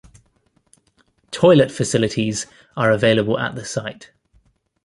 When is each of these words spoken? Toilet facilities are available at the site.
Toilet 1.29 1.71
facilities 1.71 2.47
are 2.75 2.89
available 2.89 3.37
at 3.37 3.53
the 3.53 3.63
site. 3.63 4.09